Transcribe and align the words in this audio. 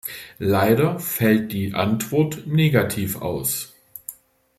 Leider 0.39 0.97
fällt 0.99 1.51
die 1.51 1.75
Antwort 1.75 2.45
wieder 2.47 2.55
negativ 2.55 3.17
aus. 3.21 3.75